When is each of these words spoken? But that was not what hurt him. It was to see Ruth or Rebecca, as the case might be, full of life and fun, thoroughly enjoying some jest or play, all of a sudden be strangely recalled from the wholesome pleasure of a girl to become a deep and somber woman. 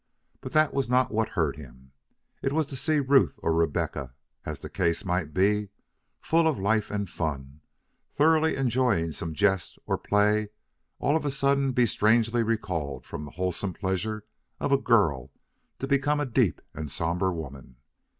But 0.39 0.53
that 0.53 0.73
was 0.73 0.89
not 0.89 1.11
what 1.11 1.29
hurt 1.37 1.57
him. 1.57 1.91
It 2.41 2.53
was 2.53 2.65
to 2.65 2.75
see 2.75 2.99
Ruth 2.99 3.37
or 3.43 3.53
Rebecca, 3.53 4.15
as 4.47 4.59
the 4.59 4.67
case 4.67 5.05
might 5.05 5.31
be, 5.31 5.69
full 6.19 6.47
of 6.47 6.57
life 6.57 6.89
and 6.89 7.07
fun, 7.07 7.61
thoroughly 8.11 8.55
enjoying 8.55 9.11
some 9.11 9.35
jest 9.35 9.77
or 9.85 9.99
play, 9.99 10.49
all 10.97 11.15
of 11.15 11.23
a 11.23 11.29
sudden 11.29 11.71
be 11.71 11.85
strangely 11.85 12.41
recalled 12.41 13.05
from 13.05 13.25
the 13.25 13.31
wholesome 13.37 13.73
pleasure 13.73 14.25
of 14.59 14.71
a 14.71 14.77
girl 14.81 15.29
to 15.77 15.87
become 15.87 16.19
a 16.19 16.25
deep 16.25 16.61
and 16.73 16.89
somber 16.89 17.31
woman. 17.31 17.75